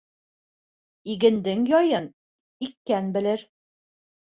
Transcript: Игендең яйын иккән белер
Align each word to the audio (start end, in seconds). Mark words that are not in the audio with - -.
Игендең 1.15 1.61
яйын 1.73 2.09
иккән 2.71 3.15
белер 3.21 3.47